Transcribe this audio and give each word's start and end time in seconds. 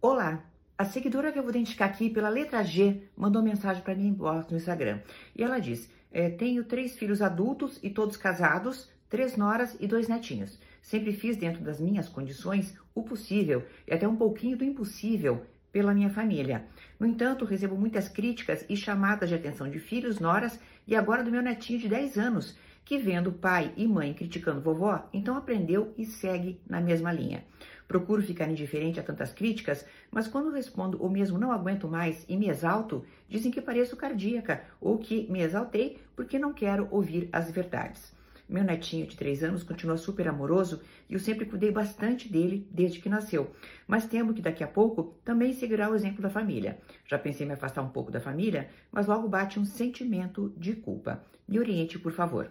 Olá, 0.00 0.44
a 0.78 0.84
seguidora 0.84 1.32
que 1.32 1.40
eu 1.40 1.42
vou 1.42 1.50
identificar 1.50 1.86
aqui 1.86 2.08
pela 2.08 2.28
letra 2.28 2.62
G 2.62 3.02
mandou 3.16 3.42
mensagem 3.42 3.82
para 3.82 3.96
mim 3.96 4.16
no 4.16 4.56
Instagram. 4.56 5.00
E 5.34 5.42
ela 5.42 5.58
diz: 5.58 5.90
é, 6.12 6.30
Tenho 6.30 6.62
três 6.62 6.96
filhos 6.96 7.20
adultos 7.20 7.80
e 7.82 7.90
todos 7.90 8.16
casados, 8.16 8.88
três 9.08 9.36
noras 9.36 9.76
e 9.80 9.88
dois 9.88 10.06
netinhos. 10.06 10.56
Sempre 10.80 11.12
fiz 11.12 11.36
dentro 11.36 11.64
das 11.64 11.80
minhas 11.80 12.08
condições 12.08 12.78
o 12.94 13.02
possível 13.02 13.64
e 13.88 13.92
até 13.92 14.06
um 14.06 14.14
pouquinho 14.14 14.56
do 14.56 14.64
impossível 14.64 15.44
pela 15.72 15.92
minha 15.92 16.10
família. 16.10 16.64
No 16.96 17.04
entanto, 17.04 17.44
recebo 17.44 17.76
muitas 17.76 18.08
críticas 18.08 18.64
e 18.68 18.76
chamadas 18.76 19.28
de 19.28 19.34
atenção 19.34 19.68
de 19.68 19.80
filhos, 19.80 20.20
noras 20.20 20.60
e 20.86 20.94
agora 20.94 21.24
do 21.24 21.30
meu 21.32 21.42
netinho 21.42 21.80
de 21.80 21.88
10 21.88 22.18
anos, 22.18 22.56
que 22.84 22.98
vendo 22.98 23.32
pai 23.32 23.72
e 23.76 23.86
mãe 23.86 24.14
criticando 24.14 24.60
vovó, 24.60 25.08
então 25.12 25.36
aprendeu 25.36 25.92
e 25.98 26.06
segue 26.06 26.60
na 26.66 26.80
mesma 26.80 27.12
linha. 27.12 27.44
Procuro 27.88 28.22
ficar 28.22 28.50
indiferente 28.50 29.00
a 29.00 29.02
tantas 29.02 29.32
críticas, 29.32 29.84
mas 30.10 30.28
quando 30.28 30.52
respondo 30.52 31.02
o 31.02 31.08
mesmo 31.08 31.38
não 31.38 31.50
aguento 31.50 31.88
mais 31.88 32.26
e 32.28 32.36
me 32.36 32.50
exalto, 32.50 33.02
dizem 33.26 33.50
que 33.50 33.62
pareço 33.62 33.96
cardíaca 33.96 34.62
ou 34.78 34.98
que 34.98 35.26
me 35.32 35.40
exaltei 35.40 35.98
porque 36.14 36.38
não 36.38 36.52
quero 36.52 36.86
ouvir 36.90 37.30
as 37.32 37.50
verdades. 37.50 38.16
Meu 38.46 38.62
netinho 38.64 39.06
de 39.06 39.16
três 39.16 39.42
anos 39.42 39.62
continua 39.62 39.96
super 39.96 40.28
amoroso 40.28 40.82
e 41.08 41.14
eu 41.14 41.20
sempre 41.20 41.44
cuidei 41.44 41.70
bastante 41.70 42.30
dele 42.30 42.66
desde 42.70 42.98
que 42.98 43.08
nasceu. 43.08 43.54
Mas 43.86 44.06
temo 44.06 44.32
que 44.32 44.40
daqui 44.40 44.62
a 44.62 44.68
pouco 44.68 45.14
também 45.24 45.52
seguirá 45.52 45.90
o 45.90 45.94
exemplo 45.94 46.22
da 46.22 46.30
família. 46.30 46.78
Já 47.06 47.18
pensei 47.18 47.44
em 47.44 47.48
me 47.48 47.54
afastar 47.54 47.82
um 47.82 47.90
pouco 47.90 48.10
da 48.10 48.20
família, 48.20 48.68
mas 48.90 49.06
logo 49.06 49.28
bate 49.28 49.58
um 49.58 49.64
sentimento 49.66 50.52
de 50.56 50.74
culpa. 50.74 51.22
Me 51.46 51.58
oriente, 51.58 51.98
por 51.98 52.12
favor. 52.12 52.50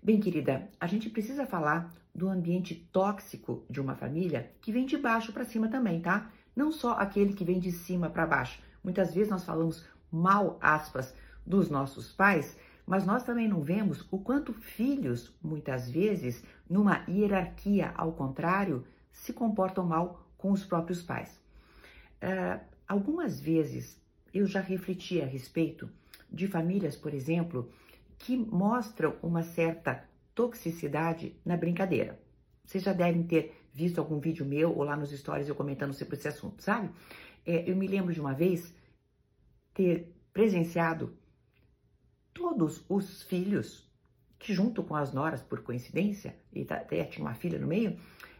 Bem, 0.00 0.20
querida, 0.20 0.68
a 0.78 0.86
gente 0.86 1.10
precisa 1.10 1.46
falar 1.46 1.92
do 2.14 2.28
ambiente 2.28 2.74
tóxico 2.92 3.64
de 3.68 3.80
uma 3.80 3.96
família 3.96 4.52
que 4.60 4.70
vem 4.70 4.86
de 4.86 4.96
baixo 4.96 5.32
para 5.32 5.44
cima 5.44 5.68
também, 5.68 6.00
tá? 6.00 6.30
Não 6.54 6.70
só 6.70 6.92
aquele 6.92 7.32
que 7.32 7.44
vem 7.44 7.58
de 7.58 7.72
cima 7.72 8.08
para 8.08 8.26
baixo. 8.26 8.62
Muitas 8.82 9.12
vezes 9.12 9.30
nós 9.30 9.44
falamos 9.44 9.84
mal, 10.10 10.56
aspas, 10.60 11.14
dos 11.44 11.68
nossos 11.68 12.12
pais, 12.12 12.56
mas 12.86 13.04
nós 13.04 13.24
também 13.24 13.48
não 13.48 13.62
vemos 13.62 14.06
o 14.10 14.18
quanto 14.18 14.52
filhos, 14.52 15.34
muitas 15.42 15.90
vezes, 15.90 16.44
numa 16.68 17.04
hierarquia 17.08 17.92
ao 17.96 18.12
contrário, 18.12 18.84
se 19.10 19.32
comportam 19.32 19.84
mal 19.84 20.28
com 20.36 20.52
os 20.52 20.64
próprios 20.64 21.02
pais. 21.02 21.40
Uh, 22.22 22.60
algumas 22.86 23.40
vezes 23.40 24.00
eu 24.32 24.46
já 24.46 24.60
refleti 24.60 25.20
a 25.20 25.26
respeito 25.26 25.88
de 26.30 26.46
famílias, 26.46 26.96
por 26.96 27.14
exemplo, 27.14 27.70
que 28.18 28.36
mostram 28.36 29.14
uma 29.22 29.42
certa 29.42 30.04
toxicidade 30.34 31.36
na 31.44 31.56
brincadeira. 31.56 32.20
Vocês 32.64 32.82
já 32.82 32.92
devem 32.92 33.22
ter 33.22 33.54
visto 33.72 33.98
algum 33.98 34.18
vídeo 34.18 34.46
meu 34.46 34.74
ou 34.74 34.84
lá 34.84 34.96
nos 34.96 35.10
stories 35.10 35.48
eu 35.48 35.54
comentando 35.54 35.92
sobre 35.92 36.16
esse 36.16 36.28
assunto, 36.28 36.62
sabe? 36.62 36.90
É, 37.44 37.70
eu 37.70 37.76
me 37.76 37.86
lembro 37.86 38.12
de 38.12 38.20
uma 38.20 38.32
vez 38.32 38.74
ter 39.74 40.14
presenciado 40.32 41.16
todos 42.32 42.84
os 42.88 43.22
filhos, 43.22 43.88
que 44.38 44.52
junto 44.52 44.82
com 44.82 44.96
as 44.96 45.12
noras, 45.12 45.42
por 45.42 45.62
coincidência, 45.62 46.36
e 46.52 46.66
até 46.68 47.04
tinha 47.04 47.24
uma 47.24 47.34
filha 47.34 47.58
no 47.58 47.66
meio, 47.66 47.98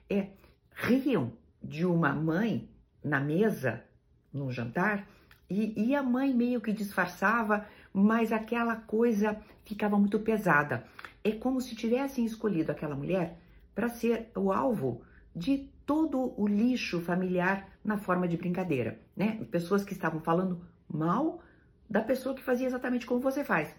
é, 0.09 0.31
riam 0.71 1.33
de 1.63 1.85
uma 1.85 2.13
mãe 2.13 2.69
na 3.03 3.21
mesa, 3.21 3.85
num 4.33 4.51
jantar, 4.51 5.09
e, 5.55 5.89
e 5.89 5.95
a 5.95 6.03
mãe 6.03 6.35
meio 6.35 6.61
que 6.61 6.73
disfarçava, 6.73 7.67
mas 7.93 8.33
aquela 8.33 8.77
coisa 8.77 9.41
ficava 9.65 9.99
muito 9.99 10.19
pesada. 10.19 10.85
É 11.23 11.33
como 11.33 11.61
se 11.61 11.77
tivessem 11.77 12.25
escolhido 12.25 12.73
aquela 12.73 12.97
mulher 12.97 13.39
para 13.75 13.89
ser 13.89 14.31
o 14.37 14.53
alvo 14.53 15.03
de 15.35 15.71
todo 15.87 16.35
o 16.41 16.47
lixo 16.47 17.01
familiar 17.01 17.69
na 17.85 17.99
forma 17.99 18.27
de 18.27 18.37
brincadeira, 18.37 19.01
né? 19.17 19.45
Pessoas 19.51 19.85
que 19.85 19.93
estavam 19.93 20.21
falando 20.21 20.61
mal 20.89 21.43
da 21.89 22.01
pessoa 22.01 22.35
que 22.35 22.43
fazia 22.43 22.67
exatamente 22.67 23.07
como 23.07 23.21
você 23.21 23.45
faz. 23.45 23.75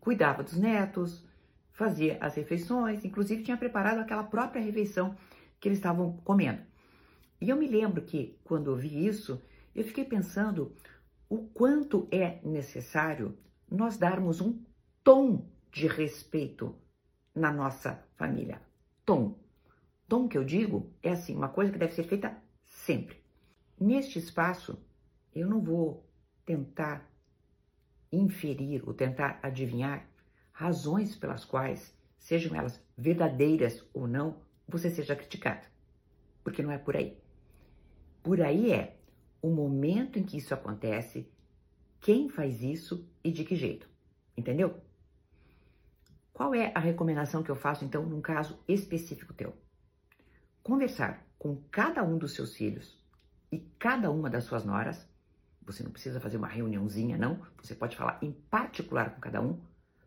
Cuidava 0.00 0.42
dos 0.42 0.56
netos, 0.56 1.26
fazia 1.72 2.16
as 2.20 2.34
refeições, 2.34 3.04
inclusive 3.04 3.42
tinha 3.42 3.56
preparado 3.56 3.98
aquela 3.98 4.24
própria 4.24 4.62
refeição 4.62 5.16
que 5.58 5.68
eles 5.68 5.78
estavam 5.78 6.16
comendo. 6.24 6.62
E 7.40 7.48
eu 7.48 7.56
me 7.56 7.66
lembro 7.66 8.02
que 8.02 8.38
quando 8.44 8.70
eu 8.70 8.76
vi 8.76 9.06
isso, 9.06 9.42
eu 9.74 9.84
fiquei 9.84 10.04
pensando 10.04 10.72
o 11.30 11.38
quanto 11.38 12.08
é 12.10 12.40
necessário 12.42 13.38
nós 13.70 13.96
darmos 13.96 14.40
um 14.40 14.60
tom 15.04 15.48
de 15.70 15.86
respeito 15.86 16.74
na 17.32 17.52
nossa 17.52 18.04
família. 18.16 18.60
Tom. 19.06 19.38
Tom 20.08 20.26
que 20.26 20.36
eu 20.36 20.42
digo 20.42 20.92
é 21.00 21.10
assim, 21.10 21.36
uma 21.36 21.48
coisa 21.48 21.70
que 21.70 21.78
deve 21.78 21.94
ser 21.94 22.02
feita 22.02 22.36
sempre. 22.64 23.22
Neste 23.78 24.18
espaço, 24.18 24.84
eu 25.32 25.48
não 25.48 25.62
vou 25.62 26.04
tentar 26.44 27.08
inferir 28.10 28.82
ou 28.84 28.92
tentar 28.92 29.38
adivinhar 29.40 30.10
razões 30.50 31.14
pelas 31.14 31.44
quais, 31.44 31.96
sejam 32.18 32.56
elas 32.56 32.84
verdadeiras 32.98 33.88
ou 33.94 34.08
não, 34.08 34.42
você 34.66 34.90
seja 34.90 35.14
criticado. 35.14 35.68
Porque 36.42 36.60
não 36.60 36.72
é 36.72 36.78
por 36.78 36.96
aí. 36.96 37.16
Por 38.20 38.40
aí 38.42 38.72
é 38.72 38.99
o 39.42 39.50
momento 39.50 40.18
em 40.18 40.24
que 40.24 40.36
isso 40.36 40.52
acontece, 40.52 41.30
quem 42.00 42.28
faz 42.28 42.62
isso 42.62 43.08
e 43.22 43.30
de 43.30 43.44
que 43.44 43.56
jeito. 43.56 43.88
Entendeu? 44.36 44.80
Qual 46.32 46.54
é 46.54 46.72
a 46.74 46.80
recomendação 46.80 47.42
que 47.42 47.50
eu 47.50 47.56
faço 47.56 47.84
então 47.84 48.04
num 48.06 48.20
caso 48.20 48.58
específico 48.66 49.34
teu? 49.34 49.54
Conversar 50.62 51.26
com 51.38 51.56
cada 51.70 52.02
um 52.02 52.16
dos 52.16 52.32
seus 52.32 52.54
filhos 52.54 52.98
e 53.52 53.58
cada 53.78 54.10
uma 54.10 54.30
das 54.30 54.44
suas 54.44 54.64
noras. 54.64 55.06
Você 55.62 55.82
não 55.82 55.90
precisa 55.90 56.20
fazer 56.20 56.36
uma 56.36 56.48
reuniãozinha, 56.48 57.18
não. 57.18 57.40
Você 57.62 57.74
pode 57.74 57.96
falar 57.96 58.18
em 58.22 58.32
particular 58.32 59.14
com 59.14 59.20
cada 59.20 59.40
um 59.40 59.60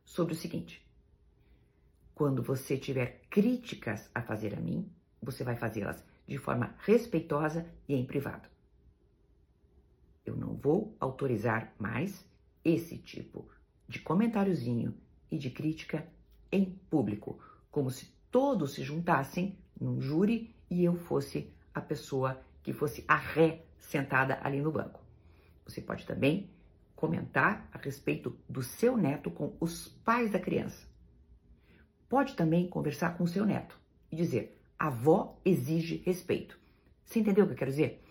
sobre 0.04 0.34
o 0.34 0.38
seguinte: 0.38 0.84
quando 2.16 2.42
você 2.42 2.78
tiver 2.78 3.22
críticas 3.30 4.10
a 4.14 4.22
fazer 4.22 4.56
a 4.56 4.60
mim, 4.60 4.92
você 5.22 5.44
vai 5.44 5.56
fazê-las 5.56 6.04
de 6.28 6.38
forma 6.38 6.76
respeitosa 6.80 7.66
e 7.88 7.96
em 7.96 8.06
privado. 8.06 8.53
Eu 10.26 10.36
não 10.36 10.54
vou 10.56 10.96
autorizar 11.00 11.74
mais 11.78 12.26
esse 12.64 12.98
tipo 12.98 13.48
de 13.88 14.00
comentáriozinho 14.00 14.96
e 15.30 15.38
de 15.38 15.50
crítica 15.50 16.08
em 16.52 16.66
público, 16.90 17.40
como 17.70 17.92
se 17.92 18.14
todos 18.32 18.74
se 18.74 18.84
juntassem 18.84 19.58
num 19.80 20.00
júri 20.00 20.56
e 20.70 20.84
eu 20.84 20.96
fosse 20.96 21.52
a 21.74 21.82
pessoa 21.82 22.42
que 22.62 22.72
fosse 22.72 23.04
a 23.08 23.16
ré 23.16 23.66
sentada 23.78 24.40
ali 24.42 24.62
no 24.62 24.72
banco. 24.72 25.02
Você 25.66 25.82
pode 25.82 26.06
também 26.06 26.50
comentar 26.96 27.68
a 27.72 27.78
respeito 27.78 28.38
do 28.48 28.64
seu 28.64 28.96
neto 28.96 29.30
com 29.30 29.56
os 29.60 29.88
pais 29.88 30.32
da 30.32 30.40
criança. 30.40 30.88
Pode 32.08 32.36
também 32.36 32.68
conversar 32.68 33.18
com 33.18 33.24
o 33.24 33.28
seu 33.28 33.46
neto 33.46 33.80
e 34.12 34.16
dizer: 34.16 34.62
a 34.78 34.88
avó 34.88 35.40
exige 35.44 36.04
respeito. 36.06 36.60
Você 37.04 37.20
entendeu 37.20 37.44
o 37.44 37.48
que 37.48 37.54
eu 37.54 37.58
quero 37.58 37.72
dizer? 37.72 38.03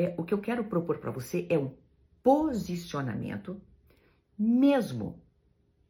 É, 0.00 0.14
o 0.16 0.24
que 0.24 0.32
eu 0.32 0.38
quero 0.38 0.64
propor 0.64 0.96
para 0.96 1.10
você 1.10 1.46
é 1.50 1.58
um 1.58 1.74
posicionamento, 2.22 3.60
mesmo 4.38 5.20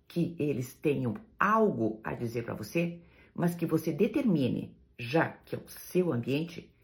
que 0.08 0.34
eles 0.36 0.74
tenham 0.74 1.14
algo 1.38 2.00
a 2.02 2.12
dizer 2.12 2.42
para 2.42 2.54
você, 2.54 3.00
mas 3.32 3.54
que 3.54 3.64
você 3.64 3.92
determine, 3.92 4.76
já 4.98 5.28
que 5.28 5.54
é 5.54 5.58
o 5.58 5.68
seu 5.68 6.12
ambiente, 6.12 6.74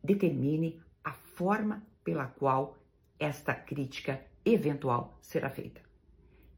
determine 0.00 0.80
a 1.02 1.10
forma 1.10 1.82
pela 2.04 2.26
qual 2.26 2.78
esta 3.18 3.52
crítica 3.52 4.20
eventual 4.44 5.18
será 5.20 5.50
feita. 5.50 5.80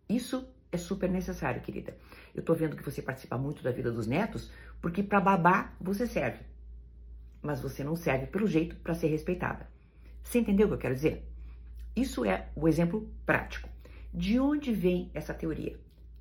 Isso 0.07 0.47
é 0.71 0.77
super 0.77 1.09
necessário, 1.09 1.63
querida. 1.63 1.97
Eu 2.35 2.43
tô 2.43 2.53
vendo 2.53 2.77
que 2.77 2.85
você 2.85 3.01
participa 3.01 3.39
muito 3.39 3.63
da 3.63 3.71
vida 3.71 3.91
dos 3.91 4.07
netos, 4.07 4.53
porque 4.83 5.03
para 5.03 5.23
babar 5.23 5.75
você 5.81 6.07
serve. 6.07 6.45
Mas 7.41 7.63
você 7.63 7.83
não 7.83 7.97
serve 7.97 8.27
pelo 8.27 8.47
jeito 8.47 8.77
para 8.77 8.93
ser 8.93 9.09
respeitada. 9.09 9.78
Você 10.23 10.39
entendeu 10.39 10.67
o 10.67 10.71
que 10.71 10.75
eu 10.75 10.79
quero 10.79 10.95
dizer? 10.95 11.27
Isso 11.95 12.25
é 12.25 12.49
o 12.55 12.69
exemplo 12.69 13.11
prático. 13.27 13.69
De 14.13 14.39
onde 14.39 14.73
vem 14.73 15.11
essa 15.15 15.35
teoria? 15.35 15.79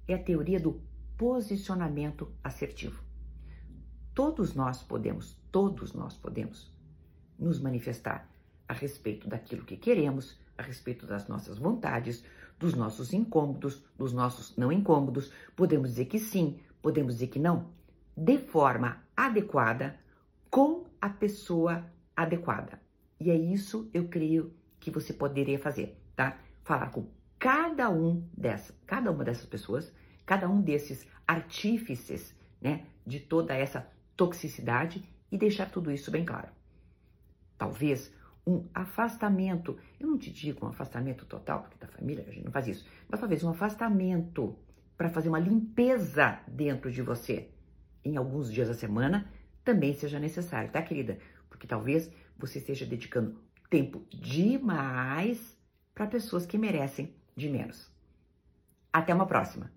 É 0.08 0.14
a 0.14 0.24
teoria 0.24 0.60
do 0.60 0.82
posicionamento 1.18 2.32
assertivo. 2.44 3.02
Todos 4.14 4.54
nós 4.54 4.82
podemos, 4.82 5.38
todos 5.52 5.94
nós 5.94 6.16
podemos 6.16 6.72
nos 7.38 7.60
manifestar 7.60 8.30
a 8.68 8.74
respeito 8.74 9.28
daquilo 9.28 9.66
que 9.66 9.78
queremos, 9.78 10.38
a 10.58 10.64
respeito 10.64 11.06
das 11.06 11.28
nossas 11.28 11.58
vontades, 11.58 12.24
dos 12.60 12.74
nossos 12.74 13.14
incômodos, 13.14 13.84
dos 13.98 14.14
nossos 14.14 14.56
não 14.58 14.72
incômodos. 14.72 15.32
Podemos 15.56 15.92
dizer 15.92 16.06
que 16.06 16.20
sim, 16.20 16.60
podemos 16.82 17.14
dizer 17.14 17.28
que 17.28 17.40
não, 17.40 17.70
de 18.16 18.38
forma 18.38 19.04
adequada, 19.16 20.00
com 20.50 20.86
a 21.00 21.10
pessoa 21.10 21.86
adequada. 22.16 22.87
E 23.20 23.32
é 23.32 23.36
isso 23.36 23.90
eu 23.94 24.08
creio 24.08 24.54
que 24.80 24.92
você 24.92 25.14
poderia 25.14 25.60
fazer, 25.60 25.98
tá? 26.16 26.40
Falar 26.64 26.92
com 26.92 27.08
cada 27.40 27.90
um 27.90 28.28
dessa, 28.36 28.74
cada 28.86 29.12
uma 29.12 29.24
dessas 29.24 29.46
pessoas, 29.46 29.94
cada 30.26 30.50
um 30.50 30.62
desses 30.62 31.08
artífices, 31.28 32.36
né, 32.62 32.86
de 33.06 33.20
toda 33.20 33.54
essa 33.54 33.88
toxicidade 34.16 35.04
e 35.32 35.38
deixar 35.38 35.70
tudo 35.70 35.92
isso 35.92 36.12
bem 36.12 36.26
claro. 36.26 36.50
Talvez 37.58 38.14
um 38.46 38.66
afastamento. 38.74 39.78
Eu 40.00 40.08
não 40.08 40.18
te 40.18 40.32
digo 40.32 40.66
um 40.66 40.70
afastamento 40.70 41.26
total, 41.26 41.64
porque 41.64 41.78
da 41.78 41.88
família 41.88 42.26
a 42.28 42.32
gente 42.32 42.46
não 42.46 42.52
faz 42.52 42.68
isso, 42.68 42.88
mas 43.10 43.20
talvez 43.20 43.44
um 43.44 43.50
afastamento 43.50 44.58
para 44.96 45.10
fazer 45.10 45.28
uma 45.28 45.40
limpeza 45.40 46.40
dentro 46.48 46.92
de 46.92 47.02
você. 47.02 47.50
Em 48.06 48.16
alguns 48.16 48.52
dias 48.52 48.70
da 48.70 48.74
semana 48.74 49.30
também 49.68 49.94
seja 49.94 50.18
necessário, 50.18 50.72
tá, 50.72 50.82
querida? 50.82 51.20
Porque 51.50 51.68
talvez 51.68 52.10
você 52.38 52.58
esteja 52.58 52.86
dedicando 52.86 53.38
tempo 53.70 54.08
demais 54.10 55.58
para 55.94 56.08
pessoas 56.08 56.46
que 56.46 56.58
merecem 56.58 57.14
de 57.36 57.50
menos. 57.50 57.92
Até 58.94 59.14
uma 59.14 59.28
próxima! 59.28 59.77